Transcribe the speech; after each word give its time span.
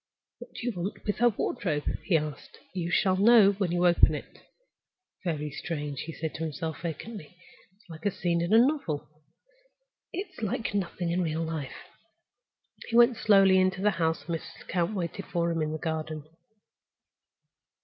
"What 0.39 0.53
do 0.55 0.65
you 0.65 0.71
want 0.75 1.05
with 1.05 1.17
her 1.17 1.29
wardrobe?" 1.29 1.87
he 2.05 2.17
asked. 2.17 2.57
"You 2.73 2.89
shall 2.89 3.17
know 3.17 3.51
when 3.51 3.71
you 3.71 3.85
open 3.85 4.15
it." 4.15 4.39
"Very 5.23 5.51
strange!" 5.51 5.99
he 6.01 6.11
said 6.11 6.33
to 6.33 6.43
himself, 6.43 6.81
vacantly. 6.81 7.37
"It's 7.75 7.87
like 7.87 8.07
a 8.07 8.11
scene 8.11 8.41
in 8.41 8.51
a 8.51 8.57
novel—it's 8.57 10.41
like 10.41 10.73
nothing 10.73 11.11
in 11.11 11.21
real 11.21 11.43
life." 11.43 11.85
He 12.87 12.95
went 12.95 13.15
slowly 13.15 13.59
into 13.59 13.83
the 13.83 13.91
house, 14.01 14.27
and 14.27 14.39
Mrs. 14.39 14.61
Lecount 14.61 14.95
waited 14.95 15.25
for 15.25 15.51
him 15.51 15.61
in 15.61 15.71
the 15.71 15.77
garden. 15.77 16.23